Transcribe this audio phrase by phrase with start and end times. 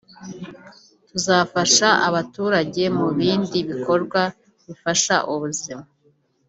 [1.09, 4.21] “Tuzafasha abaturage mu bindi bikorwa
[4.65, 5.85] bifasha ubuzima